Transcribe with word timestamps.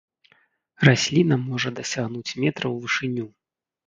Расліна 0.87 1.37
можа 1.49 1.69
дасягнуць 1.79 2.35
метра 2.45 2.65
ў 2.73 2.75
вышыню. 2.87 3.27